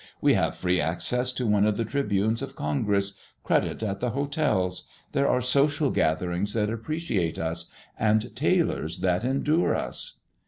[0.19, 3.13] We have free access to one of the tribunes of Congress,
[3.43, 7.67] credit at the hotels; there are social gatherings that appreciate us,
[7.99, 10.21] and tailors that endure us.